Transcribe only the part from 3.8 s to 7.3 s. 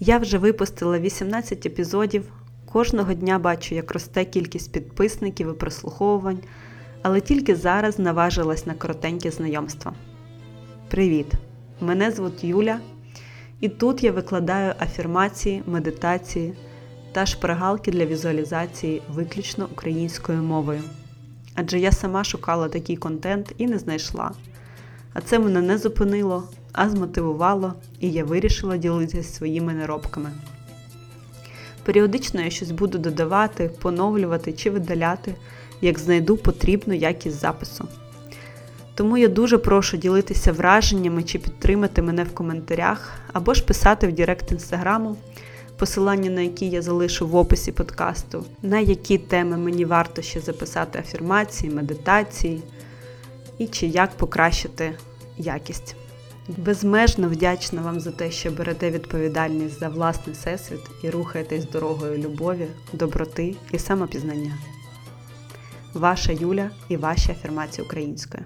росте кількість підписників і прослуховувань, але